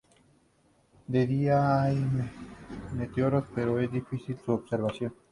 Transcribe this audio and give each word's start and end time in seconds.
De 1.05 1.27
día 1.27 1.83
hay 1.83 2.03
meteoros 2.95 3.43
pero 3.53 3.79
es 3.79 3.91
difícil 3.91 4.35
su 4.43 4.51
observación. 4.51 5.13